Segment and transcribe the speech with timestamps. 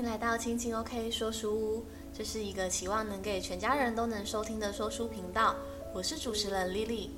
[0.00, 5.54] 迎来到亲亲 OK 说书屋，这是一个期望能给全家人都能收听的说书频道。
[5.92, 7.10] 我是主持人 Lily。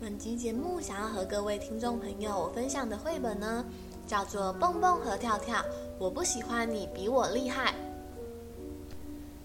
[0.00, 3.64] 本集节目想要和各位听众朋友分享的绘本呢，
[4.06, 5.58] 叫做《蹦蹦和跳跳》，
[5.98, 7.74] 我不喜欢你比我厉害。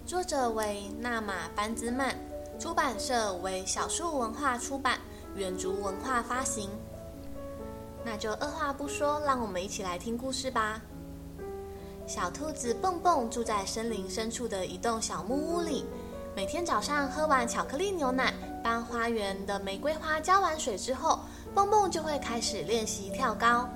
[0.06, 2.14] 作者为纳玛班兹曼，
[2.60, 5.00] 出版社为小树文化出版，
[5.34, 6.70] 远足文化发行。
[8.04, 10.80] 那就二话不说，让我们一起来听故事吧。
[12.08, 15.84] 小兔子蹦蹦住在森林深处的一栋小木屋里，
[16.34, 18.32] 每天早上喝完巧克力牛奶，
[18.64, 21.20] 帮花园的玫瑰花浇完水之后，
[21.54, 23.68] 蹦蹦就会开始练习跳高。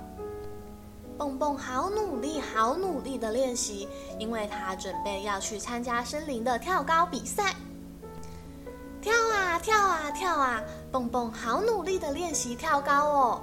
[1.18, 3.86] 蹦蹦好努力，好努力的练习，
[4.18, 7.54] 因为他准备要去参加森林的跳高比赛。
[9.02, 13.42] 跳啊跳啊跳啊，蹦蹦好努力的练习跳高哦。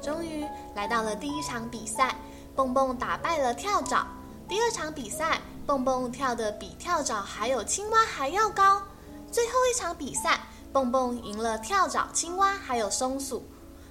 [0.00, 2.14] 终于来到了第一场比赛。
[2.54, 4.06] 蹦蹦打败了跳蚤。
[4.48, 8.82] 第二场比赛，蹦蹦跳得比跳蚤还有青蛙还要高。
[9.30, 10.40] 最后一场比赛，
[10.72, 13.46] 蹦蹦赢了跳蚤、青蛙还有松鼠，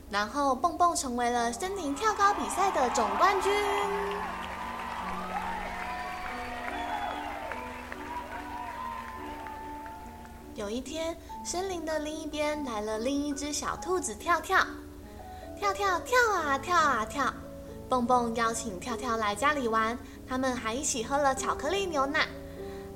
[0.09, 3.51] 然后蹦蹦成为了森林跳高比赛的总冠军。
[10.53, 14.59] 有一天，森林的另一边来了另一只小兔子跳跳，
[15.57, 17.33] 跳跳跳啊跳啊跳。
[17.91, 22.25] 蹦蹦邀请跳跳来家里玩，他们还一起喝了巧克力牛奶，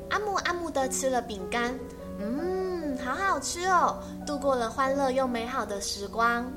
[0.09, 1.77] 阿木阿木的吃了饼干，
[2.17, 6.49] 嗯，好好吃哦，度过了欢乐又美好的时光。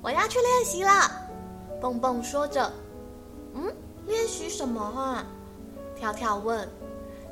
[0.00, 1.10] 我要去练习了，
[1.80, 2.72] 蹦蹦说着。
[3.54, 3.64] 嗯，
[4.06, 5.26] 练习什么啊？
[5.96, 6.68] 跳跳问。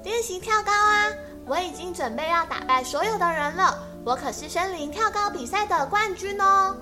[0.03, 1.07] 练习跳高啊！
[1.47, 6.77] 我已经准备要打败所有的人了，我可是森林跳高比赛的冠军哦。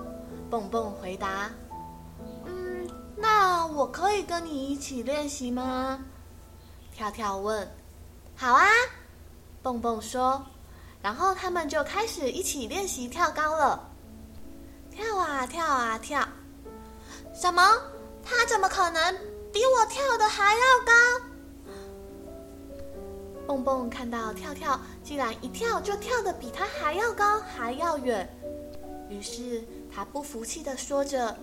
[0.49, 1.51] 蹦蹦回答。
[3.23, 5.97] 那我可以跟你一起练习吗？
[6.93, 7.65] 跳跳问。
[8.35, 8.67] 好啊，
[9.61, 10.45] 蹦蹦说。
[11.01, 13.89] 然后他们就开始一起练习跳高了。
[14.91, 16.27] 跳啊跳啊跳。
[17.33, 17.63] 什么？
[18.25, 19.13] 他怎么可能
[19.53, 20.91] 比我跳的还要高？
[23.47, 28.27] 蹦蹦看到跳跳竟然一跳就跳的比他还要高还要远，
[29.09, 29.63] 于是
[29.93, 31.33] 他不服气的说着。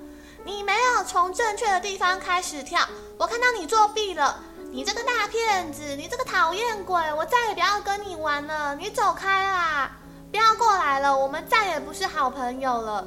[0.44, 2.80] 你没有从正确的地方开始跳，
[3.18, 4.42] 我看到你作弊了！
[4.72, 8.74] 你这个大骗子，你这个讨厌鬼，我再也不要跟你玩了！
[8.74, 9.90] 你走开啦，
[10.30, 13.06] 不要过来了，我们再也不是好朋友了！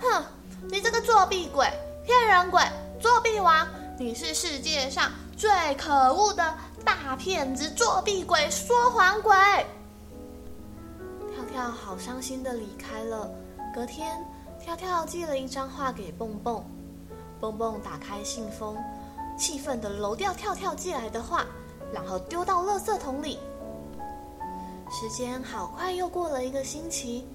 [0.00, 0.24] 哼，
[0.68, 1.66] 你这个作弊鬼、
[2.04, 2.62] 骗人鬼、
[3.00, 3.66] 作弊王，
[3.98, 6.54] 你是世界上最可恶的
[6.84, 9.34] 大骗子、作弊鬼、说谎鬼！
[11.32, 13.30] 跳跳好伤心的离开了。
[13.72, 14.18] 隔天。
[14.70, 16.64] 跳跳寄了一张画给蹦蹦，
[17.40, 18.76] 蹦蹦打开信封，
[19.36, 21.44] 气愤的揉掉跳跳寄来的画，
[21.92, 23.40] 然后丢到垃圾桶里。
[24.88, 27.26] 时间好快又过了一个星期，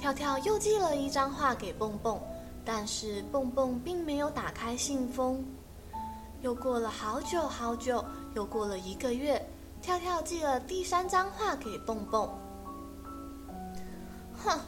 [0.00, 2.18] 跳跳又寄了一张画给蹦蹦，
[2.64, 5.44] 但是蹦蹦并没有打开信封。
[6.42, 9.40] 又过了好久好久，又过了一个月，
[9.80, 12.28] 跳跳寄了第三张画给蹦蹦。
[14.44, 14.58] 哼！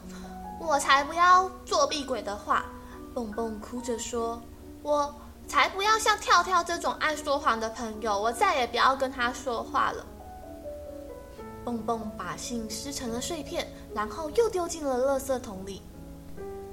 [0.65, 2.65] 我才不要作弊鬼的话，
[3.13, 4.41] 蹦蹦哭着说
[4.83, 5.13] ：“我
[5.49, 10.07] 才不要像跳跳这种爱说谎的朋友，我再也不要跟他说话了。”
[11.65, 15.83] 蹦蹦把信撕成了碎片，然后又丢进了垃圾桶里。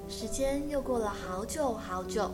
[0.07, 2.29] 时间又过了好久好久，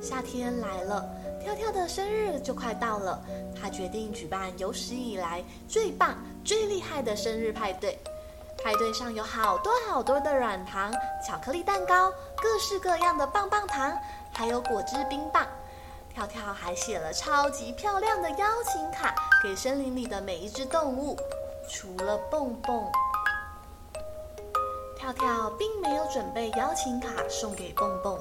[0.00, 1.04] 夏天来了，
[1.42, 3.22] 跳跳的生日就快到了，
[3.58, 7.98] 他决定举办有史以来最棒、最厉害的生日派对。
[8.68, 10.92] 派对上有好多好多的软糖、
[11.26, 13.98] 巧克力蛋糕、各式各样的棒棒糖，
[14.30, 15.46] 还有果汁冰棒。
[16.12, 21.16] 跳跳还写了超级漂亮的邀请卡给森林里的每一只动物，
[21.66, 22.86] 除了蹦蹦。
[24.98, 28.20] 跳跳并没有准备邀请卡送给蹦蹦，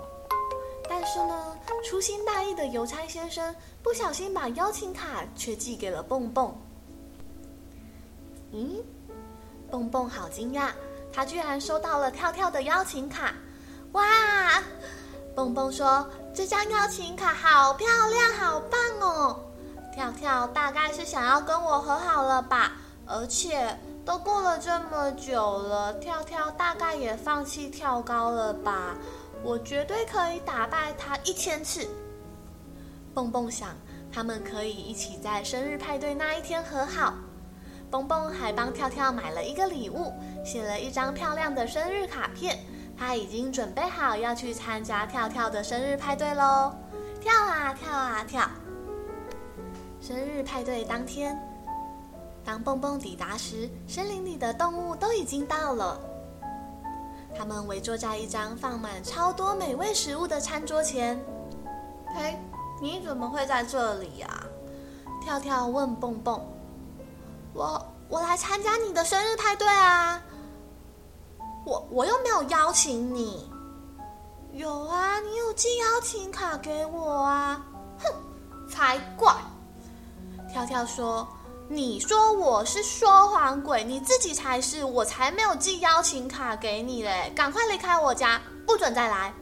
[0.88, 6.58] 但是呢，粗心大意的邮差先生不小心把邀请卡却寄给了蹦蹦。
[8.54, 8.82] 嗯？
[9.70, 10.70] 蹦蹦好惊讶，
[11.12, 13.34] 他居然收到了跳跳的邀请卡！
[13.94, 14.04] 哇！
[15.36, 19.40] 蹦蹦说：“这张邀请卡好漂亮，好棒哦！”
[19.94, 22.74] 跳跳大概是想要跟我和好了吧？
[23.06, 28.96] 而且都过了这么久了，跳跳大概也放弃跳高了吧？
[29.44, 31.88] 我绝对可以打败他一千次！
[33.14, 33.70] 蹦蹦想，
[34.12, 37.14] 他们可以一起在生日派对那一天和好。
[37.90, 40.12] 蹦蹦还帮跳跳买了一个礼物，
[40.44, 42.60] 写了一张漂亮的生日卡片。
[42.98, 46.74] 他已经准备好要去参加跳跳的生日派对喽！
[47.22, 48.50] 跳啊跳啊跳！
[50.02, 51.40] 生日派对当天，
[52.44, 56.00] 当蹦蹦抵达时，森林里的动物都已经到了。
[57.38, 61.20] 他们围坐在一张放满超多美味食物的餐桌前。
[62.16, 62.36] 嘿，
[62.82, 64.28] 你怎么会在这里呀？
[65.24, 66.44] 跳跳问蹦蹦。
[67.58, 70.22] 我我来参加你的生日派对啊。
[71.66, 73.50] 我我又没有邀请你。
[74.54, 77.66] 有啊，你有寄邀请卡给我啊。
[77.98, 79.36] 哼，才怪。
[80.54, 81.28] 跳跳说。
[81.68, 87.30] 你说我是说谎鬼，你自己才是，我才没有寄邀请卡给你嘞！
[87.36, 89.34] 赶快离开我家，不准再来！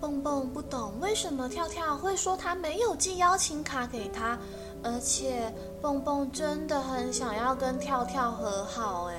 [0.00, 4.38] 蹦蹦不懂为什么跳跳会说他没有寄邀请卡给他，
[4.82, 9.16] 而且蹦蹦真的很想要跟跳跳和好，哎，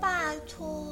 [0.00, 0.84] 拜托。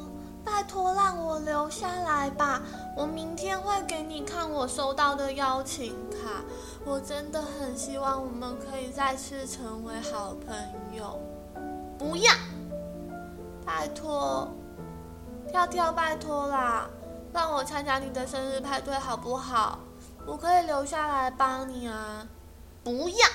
[0.45, 2.63] 拜托，让我留下来吧！
[2.97, 6.41] 我明天会给你看我收到的邀请卡。
[6.85, 10.57] 我真的很希望我们可以再次成为好朋
[10.97, 11.19] 友。
[11.99, 12.33] 不要！
[13.65, 14.49] 拜托，
[15.51, 16.89] 跳跳，拜托啦！
[17.33, 19.81] 让我参加你的生日派对好不好？
[20.25, 22.25] 我可以留下来帮你啊！
[22.87, 23.27] 不要！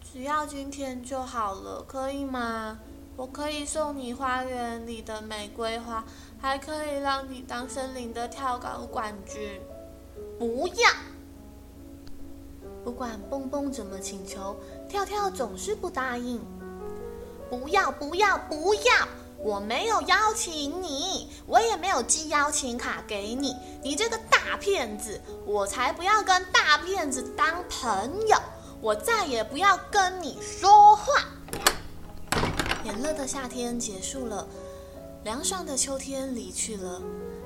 [0.00, 2.78] 只要今天就好了，可以吗？
[3.14, 6.02] 我可以送你花园里的玫瑰花，
[6.40, 9.60] 还可以让你当森林的跳高冠军。
[10.38, 10.90] 不要！
[12.82, 14.56] 不管蹦蹦怎么请求，
[14.88, 16.40] 跳跳总是不答应。
[17.50, 17.92] 不要！
[17.92, 18.38] 不要！
[18.38, 19.08] 不要！
[19.42, 23.56] 我没有邀请你，我也没有寄邀请卡给你。
[23.82, 25.20] 你这个大骗子！
[25.46, 28.36] 我才不要跟大骗子当朋友！
[28.82, 31.24] 我再也不要跟你说话。
[32.84, 34.46] 炎热的夏天结束了，
[35.24, 37.00] 凉爽的秋天离去了，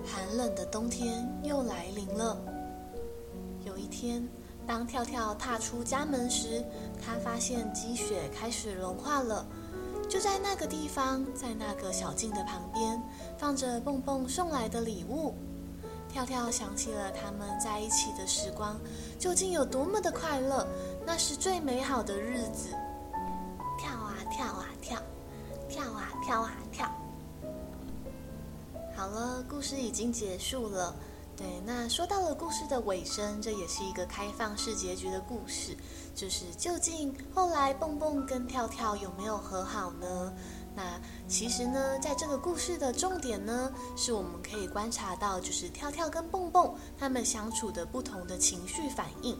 [0.04, 2.36] 寒冷的冬天又来临了。
[3.64, 4.28] 有一天，
[4.66, 6.64] 当跳跳踏出家门时，
[7.04, 9.46] 他发现积雪开始融化了。
[10.08, 13.02] 就在那个地方，在那个小径的旁边，
[13.38, 15.34] 放着蹦蹦送来的礼物。
[16.08, 18.78] 跳跳想起了他们在一起的时光，
[19.18, 20.66] 究竟有多么的快乐？
[21.04, 22.68] 那是最美好的日子。
[23.78, 25.02] 跳啊跳啊跳。
[25.66, 26.88] 跳啊跳啊跳！
[28.94, 30.94] 好了，故事已经结束了。
[31.36, 35.76] 对，那说到了故事的尾声，这也是一个开放式结局的故事。
[36.14, 40.32] 就是究竟后来蹦蹦跟跳跳有没有和好呢？
[40.76, 49.36] 那其实呢，在这个故事的重点呢，是我们可以观察到，就是跳跳跟蹦蹦他们相处的不同的情绪反应。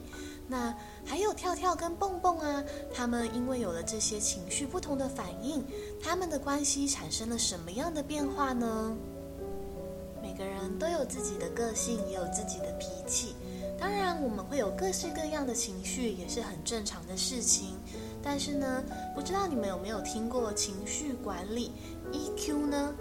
[0.49, 0.75] 那
[1.05, 2.62] 还有跳跳跟蹦蹦啊，
[2.93, 5.64] 他们因为有了这些情绪不同的反应，
[6.02, 8.97] 他们的关系产生了什么样的变化呢？
[10.36, 13.36] 每个人都有自己的个性，也有自己的脾气。
[13.78, 17.76] 当然，我们会有各式各样的情绪，也是很正常的事情。
[18.20, 18.82] 但是呢，
[19.14, 21.70] 不知道你们有没有听过情绪管理
[22.10, 22.92] EQ 呢？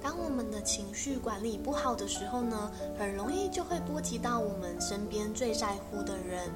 [0.00, 6.48] 当我们的情绪管理不好的时候呢，很容易就会波及到我们身边最在乎的人。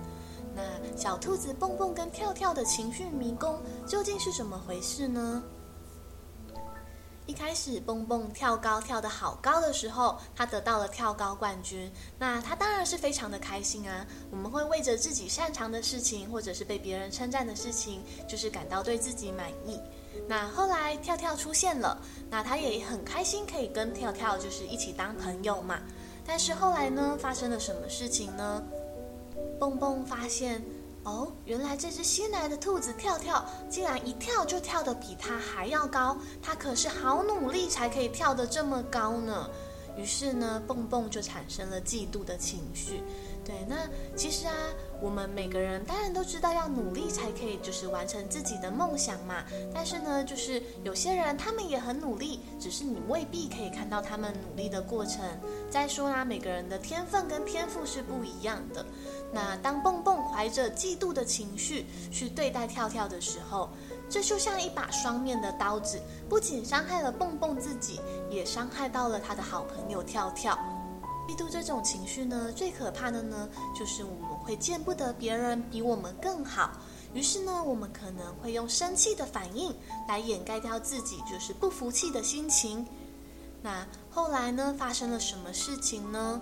[0.56, 0.62] 那
[0.96, 5.42] 小兔子蹦蹦跟跳跳的情绪迷宫究竟是怎么回事呢？
[7.28, 11.92] 一开始，蹦蹦跳高跳得好高的时候，他得到了跳高冠军。
[12.18, 14.06] 那他当然是非常的开心啊。
[14.30, 19.78] 我们会为着自己擅长的事情，或者是被别人称赞的事情，就是感到对自己满意。
[20.26, 25.80] 那后来跳跳出现了，那他也很开心可以跟跳跳就是一起当朋友嘛。
[26.26, 28.64] 但是后来呢，发生了什么事情呢？
[29.60, 30.64] 蹦蹦发现。
[31.08, 36.18] 哦，原来这只新来的兔子跳跳，竟然一跳就跳得比它还要高。
[36.42, 39.48] 它可是好努力才可以跳得这么高呢。
[39.96, 43.02] 于是呢，蹦蹦就产生了嫉妒的情绪。
[43.42, 43.76] 对，那
[44.14, 44.54] 其实啊，
[45.00, 49.44] 我们每个人当然都知道要努力才可以，就是完成自己的梦想嘛。
[49.72, 55.20] 但是呢，就是有些人他们也很努力，只是你未必可以看到他们努力的过程。
[55.70, 58.84] 再说啦，每个人的天分跟天赋是不一样的。
[59.32, 63.68] 那当蹦蹦怀着嫉妒的情绪去对待跳跳的时候，
[64.08, 68.00] 这就像一把双面的刀子，不仅伤害了蹦蹦自己，
[68.30, 70.58] 也伤害到了他的好朋友跳跳。
[71.28, 73.46] 嫉妒这种情绪呢，最可怕的呢，
[73.78, 76.70] 就是我们会见不得别人比我们更好，
[77.12, 79.76] 于是呢，我们可能会用生气的反应
[80.08, 82.86] 来掩盖掉自己就是不服气的心情。
[83.60, 86.40] 那后来呢，发生了什么事情呢？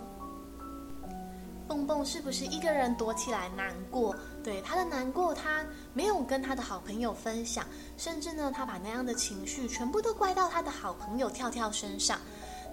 [1.66, 4.14] 蹦蹦是不是一个人躲起来难过？
[4.45, 7.66] 对，他的难过，他没有跟他的好朋友分享，
[7.97, 12.21] 甚至呢，他把那样的情绪全部都怪到他的好朋友跳跳身上。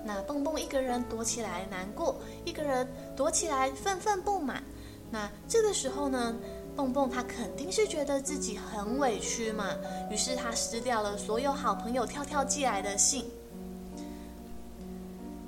[0.05, 4.61] 那蹦蹦一个人躲起来难过，一个人躲起来愤愤不满。
[5.09, 6.35] 那这个时候呢，
[6.75, 9.65] 蹦蹦他肯定是觉得自己很委屈嘛，
[10.11, 13.25] 于是他撕掉了所有好朋友跳跳寄来的信。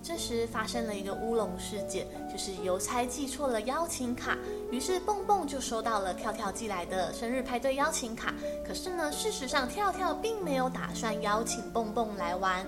[0.04, 4.38] 这时发生了一个乌龙事件，就是邮差寄错了邀请卡，
[4.72, 8.32] 于是蹦蹦就收到了跳跳寄来的生日派对邀请卡。
[8.64, 12.64] 可是呢，事实上跳跳并没有打算邀请蹦蹦来玩。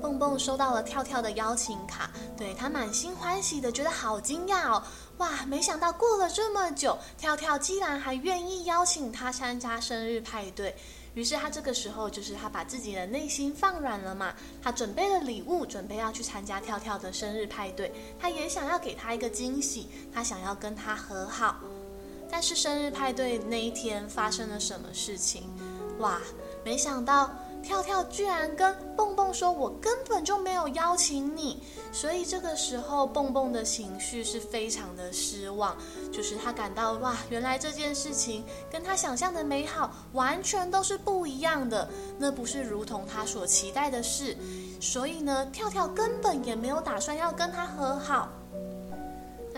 [0.00, 4.82] 蹦蹦收到了跳跳的邀请卡，对，他满心欢喜的觉得好惊讶哦，
[5.18, 10.74] 哇，没想到过了这么久，跳跳竟然还愿意邀请他参加生日派对。
[11.14, 21.56] 于是他这个时候就是他把自己的内心放软了嘛，他准备了礼物，准备要去参加跳跳的生日派对，他也想要给他一个惊喜，他想要跟他和好。
[22.30, 25.42] 但是生日派对那一天发生了什么事情？
[25.98, 26.20] 哇，
[26.64, 27.28] 没想到。
[27.62, 31.62] 跳跳居然跟蹦蹦说：“我根本就没有邀请你。”
[31.92, 35.76] 所以这个时候，蹦蹦的情绪是非常的失望，
[36.12, 41.88] 就是他感到哇，原来这件事情跟他想象的美好完全都是不一样的，
[42.18, 44.36] 那不是如同他所期待的事。
[44.80, 48.28] 所以呢，跳跳根本也没有打算要跟他和好。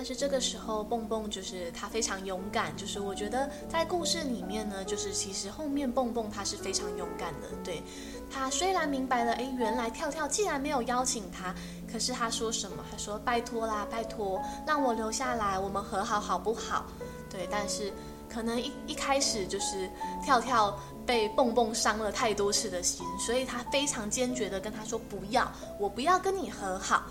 [0.03, 7.47] 但是这个时候，蹦蹦就是他非常勇敢，就是我觉得在故事里面呢，就是其实后面蹦蹦他是非常勇敢的。
[7.63, 7.81] 对，
[8.29, 11.55] 他虽然明白了，诶，原来跳跳既然没有邀请他，
[11.89, 12.85] 可是他说什么？
[12.91, 16.85] 他说拜托啦，拜托，让我留下来，我们和好好不好？
[17.31, 17.93] 对，但是
[18.29, 19.89] 可能一一开始就是
[20.25, 27.05] 跳跳被蹦蹦伤了太多次的心，所以他非常坚决的跟他说不要，我不要跟你和好。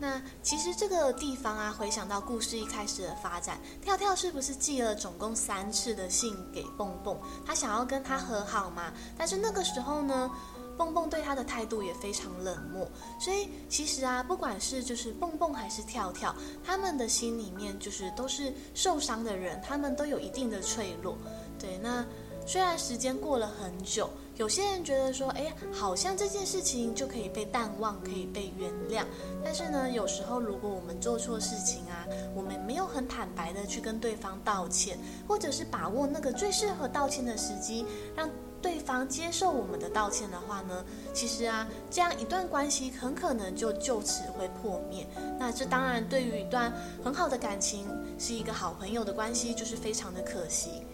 [0.00, 7.18] 那其实这个地方啊，回想到故事一开始的发展，跳跳是不是寄了总共三次的信给蹦蹦？
[7.44, 8.92] 他想要跟他和好嘛？
[9.16, 10.30] 但是那个时候呢，
[10.76, 12.88] 蹦蹦对他的态度也非常冷漠。
[13.18, 16.32] 所以其实啊，不管是就是蹦蹦还是跳跳，
[16.64, 21.18] 他们的心里面就是都是受伤的人，他们都有一定的脆弱。
[21.58, 22.06] 对，那
[22.46, 24.08] 虽然时间过了很久。
[24.38, 29.04] 有些人觉得说，哎，好像这件事情就可以被淡忘，可以被原谅。
[29.44, 38.30] 但是呢，有时候如果我们做错事情啊，我们没有很坦白的去跟对方道歉，或者是把握那个最适合道歉的时机，让
[38.62, 45.04] 对方接受我们的道歉的话呢，其实啊，这样一段关系很可能就就此会破灭。
[45.36, 47.88] 那这当然对于一段很好的感情，
[48.20, 50.84] 是一个好朋友的关系，就是非常的可惜。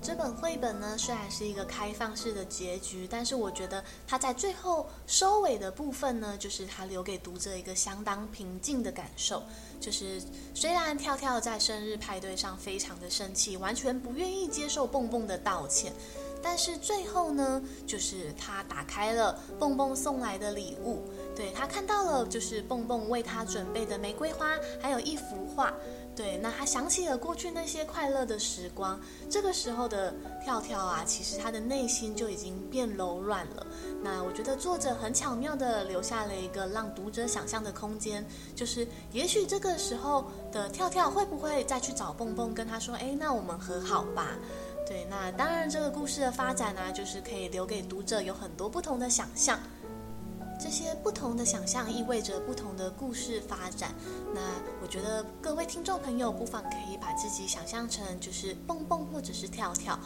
[0.00, 9.42] 这本绘本呢，虽然是一个开放式的结局，但是我觉得它在最后收尾的部分呢，就是它留给读者一个相当平静的感受。
[9.80, 10.20] 就是
[10.54, 15.92] 虽然跳跳在生日派对上非常的生气，完全不愿意接受蹦蹦的道歉，
[16.42, 21.02] 但是最后呢，就是他打开了蹦蹦送来的礼物，
[21.36, 25.74] 对，他看到了就是蹦蹦为他准备的玫瑰花，还有一幅画。
[26.18, 28.98] 对，那他想起了过去那些快乐的时光。
[29.30, 33.64] 这个时候的跳跳啊，其实他的内心就已经变柔软了。
[34.02, 44.36] 那我觉得作者很巧妙地留下了一个让读者想象的空间，就是也许这个时候的跳跳会不会再去找蹦蹦，跟他说：“哎，那我们和好吧。”
[44.88, 49.56] 对，那当然这个故事的发展呢，就是可以留给读者有很多不同的想象。
[50.58, 53.94] 这些不同的想象意味着不同的故事发展。
[54.34, 54.40] 那
[54.82, 59.98] 我觉得各位听众朋友不妨可以把自己想象成就是蹦蹦或者是跳跳。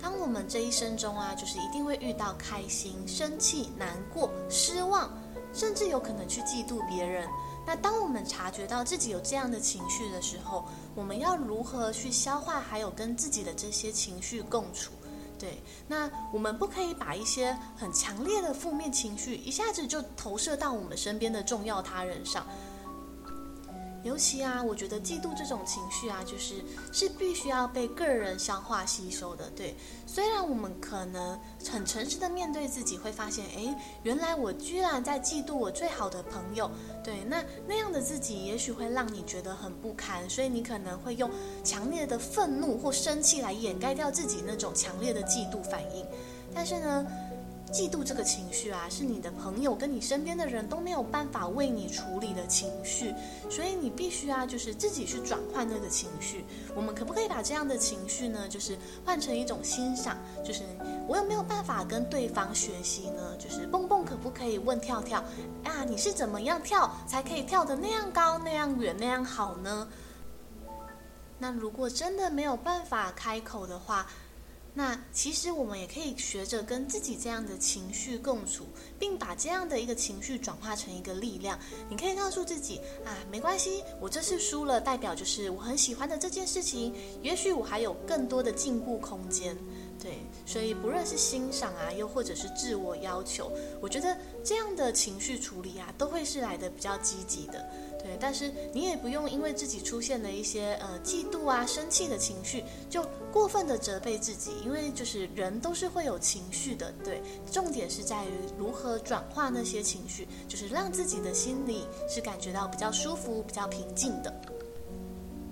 [0.00, 5.12] 当我们这一生中啊，就是一定会遇到开心、生气、难过、失望，
[5.52, 7.28] 甚至有可能去嫉妒别人。
[7.64, 10.64] 那当我们察觉到自己有这样的情绪的时候，
[10.96, 14.90] 我们要如何去消化，还有跟自己的这些情绪共处？
[15.42, 22.46] 对，那我们不可以把一些很强烈的负面情绪一下子就投射到我们身边的重要他人上。
[24.02, 26.56] 尤其啊，我觉得嫉妒这种情绪啊，就是
[26.92, 29.48] 是必须要被个人消化吸收的。
[29.50, 29.74] 对，
[30.06, 31.38] 虽然我们可能
[31.70, 36.70] 很诚实的面对自己，会发现，哎，原来我居然在嫉妒我最好的朋友。
[37.04, 41.30] 对，那那样的自己，也许会让你觉得很不堪，所以你可能会用
[41.62, 46.04] 强烈的愤怒或生气来掩盖掉自己那种强烈的嫉妒反应。
[46.54, 47.06] 但是呢，
[47.72, 53.14] 嫉妒这个情绪啊，是你的朋友跟你身边的人都没有办法为你处理的情绪，
[53.48, 56.44] 所以你必须啊，就是自己去转换那个情绪。
[56.76, 58.76] 我们可不可以把这样的情绪呢，就是
[59.06, 60.18] 换成一种欣赏？
[60.44, 60.64] 就是
[61.08, 63.34] 我有没有办法跟对方学习呢？
[63.38, 65.24] 就是蹦蹦可不可以问跳跳
[65.64, 69.88] 啊，你是怎么样跳才可以跳得那样高、那样远、那样好呢？
[71.38, 74.06] 那如果真的没有办法开口的话，
[74.74, 78.64] 那其实我们也可以学着跟自己这样的情绪共处，
[78.98, 81.58] 并把这样的一个情绪转化成一个力量。
[81.90, 89.54] 你可以告诉自己啊，没关系，我这次输了，代表就是我很喜欢的这件事情，也许我还有更多的进步空间。
[90.02, 97.70] 对，所以不论是欣赏啊，又或者是自我要求，我觉得这样的情绪处理啊，都会是来的比较积极的。
[98.02, 106.92] 对，但是你也不用因为自己出现了一些呃嫉妒啊、生气的情绪，就过分的责备自己，因为就是人都是会有情绪的。
[107.04, 114.34] 对，重点是在于如何转化那些情绪，就是让自己的心里是感觉到比较舒服、比较平静的。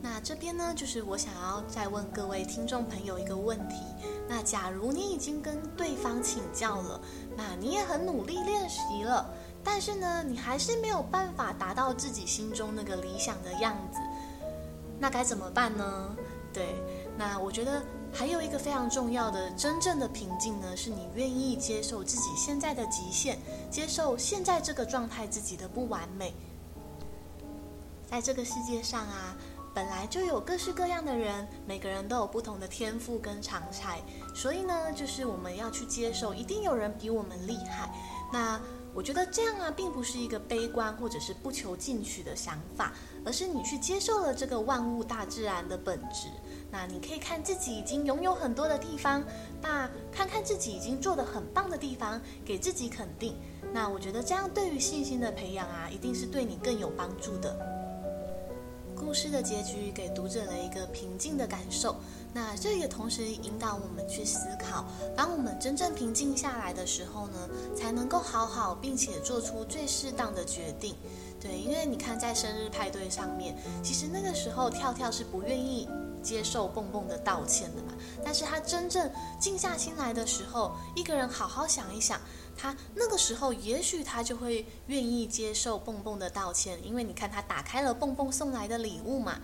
[0.02, 3.76] 那这边呢，就是我想要再问各位听众朋友一个问题：
[4.26, 7.00] 那假如你已经跟对方请教了，
[7.37, 9.30] 那你也很努力练习了。
[9.62, 13.99] 但是呢，你还是没有办法达到自己心中那个理想的样子，
[14.99, 16.17] 那该怎么办呢？
[16.52, 16.75] 对，
[17.17, 23.38] 那我觉得还有一个非常重要的真正的平静呢，是你愿意接受自己现在的极限，
[23.71, 26.35] 接受现在这个状态自己的不完美。
[28.11, 29.37] 在这个世界上啊，
[29.73, 34.00] 本来就有各式各样的人，每个人都有不同的天赋跟长才，
[34.35, 37.95] 所以呢，就是我们要去接受，一定有人比我们厉害。
[38.33, 38.59] 那。
[38.94, 42.92] 我觉得这样啊，并不是一个悲观或者是不求进取的想法，
[43.25, 46.28] 而是你去接受了这个万物大自然的本质。
[46.73, 49.25] 那你可以看自己已经拥有很多的地方，
[49.62, 53.37] 那看看自己已经做得很棒的地方，给自己肯定。
[53.73, 57.79] 那我觉得这样对于信心的培养啊，一定是对你更有帮助的。
[59.00, 61.97] 故事的结局给读者了一个平静的感受，
[62.35, 64.85] 那这也同时引导我们去思考：
[65.16, 70.95] 当我们真正平静下来的时候呢，才能够好好并且做出最适当的决定。
[71.40, 75.88] 对，因为你看，在生日派对上面，其实那个时候跳跳是不愿意
[76.23, 82.21] 接受蹦蹦的道歉的嘛，但是他真正静下心来的时候，一个人好好想一想。
[82.60, 89.40] 他那个时候，也许他就会愿意接受蹦蹦的道歉，因为你看他打开了蹦蹦送来的礼物嘛。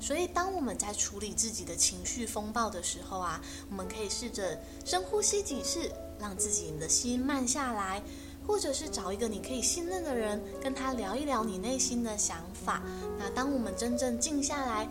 [0.00, 8.02] 所以，当我们在处理自己的情绪风暴的时候啊，我们可以试着深呼吸几次，让自己的心慢下来，
[8.44, 12.82] 或者是找一个你可以信任的人，跟他聊一聊你内心的想法。
[13.16, 14.86] 那当我们真正静下来，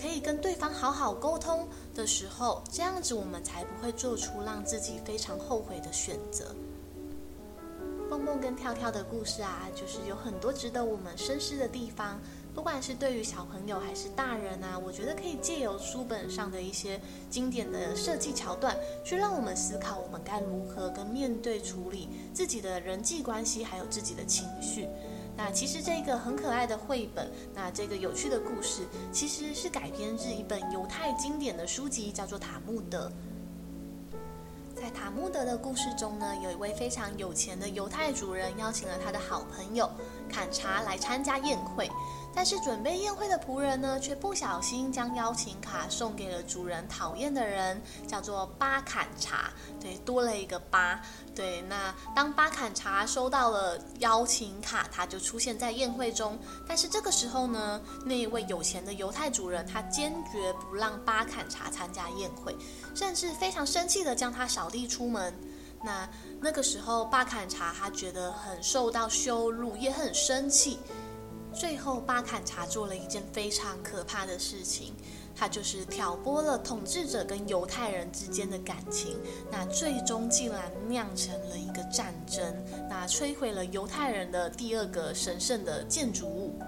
[0.00, 6.56] 可以跟对方好好沟通的时候，这样子我们才不会做出让自己非常后悔的选择。
[8.08, 12.20] 蹦蹦跟跳跳的故事啊，就是有很多值得我们深思的地方。
[12.54, 24.88] 不管是对于小朋友还是大人啊，我觉得可以借由书本上的一些经典的设计桥段，去让我们思考我们该如何跟面对处理自己的人际关系，还有自己的情绪。
[25.36, 33.08] 那其实这个很可爱的绘本，那这个有趣的故事，其实是改编自一本犹太经典的书籍，叫做《塔木德》。
[34.86, 39.90] 在塔木德的故事中呢，有一位非常有钱的犹太主人邀请了他的好朋友
[40.30, 41.90] 坎查来参加宴会。
[42.36, 49.50] 但是准备宴会的仆人呢，却不小心将邀请卡送给了主人讨厌的人，叫做巴坎查。
[49.80, 51.00] 对，多了一个巴。
[51.34, 56.38] 对，那当巴坎查收到了邀请卡，他就出现在宴会中。
[56.68, 62.54] 但是这个时候呢，那一位有钱的犹太主人，他坚决不让巴坎查参加宴会，
[62.94, 65.32] 甚至非常生气地将他扫地出门。
[65.82, 66.06] 那
[66.40, 70.78] 那个时候，巴坎查他觉得很受到羞辱，也很生气。
[71.58, 74.94] 最后，巴坎察做了一件非常可怕的事情，
[75.34, 79.16] 他就是挑拨了统治者跟犹太人之间的感情，
[79.50, 82.54] 那最终竟然酿成了一个战争，
[82.90, 86.58] 那摧毁了犹太人的第二个神圣的建筑物。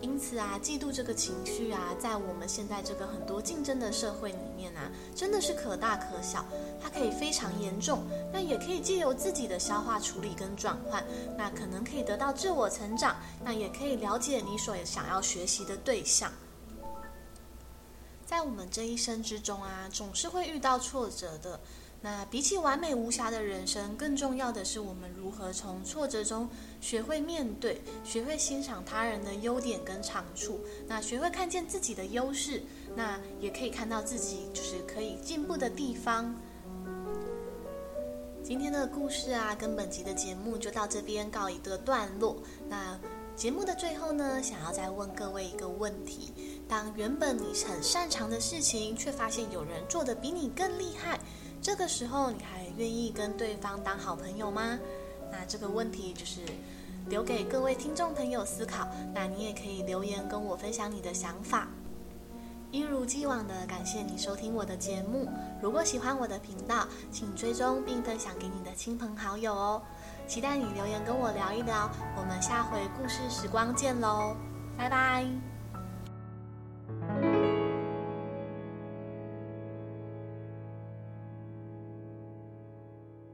[0.00, 6.44] 因此啊，嫉妒这个情绪啊，在我们现在这个很多竞争的社会里面啊，真的是可大可小。
[6.80, 11.04] 它可以非常严重，那也可以借由自己的消化处理跟转换，
[11.36, 16.32] 那可能可以得到自我成长，那也可以了解你所想要学习的对象。
[18.24, 21.58] 在我们这一生之中啊，总是会遇到挫折的。
[22.00, 26.48] 那比起完美无瑕的人生，更重要的是我们如何从挫折中
[26.80, 32.62] 学会面对，学会欣赏他人的优点跟长处，那学会看见自己的优势，
[32.94, 36.34] 那也可以看到自己就是可以进步的地方。
[38.44, 42.36] 今天的故事啊，跟本集的节目就到这边告一个段落。
[42.68, 42.98] 那
[43.36, 46.32] 节目的最后呢，想要再问各位一个问题：
[46.66, 51.18] 当原本你很擅长的事情，却发现有人做得比你更厉害。
[51.60, 54.78] 这个时候，你还愿意跟对方当好朋友吗？
[55.30, 56.40] 那这个问题就是
[57.08, 58.88] 留给各位听众朋友思考。
[59.14, 61.68] 那你也可以留言跟我分享你的想法。
[62.70, 65.28] 一如既往的感谢你收听我的节目。
[65.60, 69.82] 如果喜欢我的频道，请追踪并分享给你的亲朋好友哦。
[70.26, 71.90] 期待你留言跟我聊一聊。
[72.16, 74.36] 我们下回故事时光见喽，
[74.76, 75.57] 拜拜。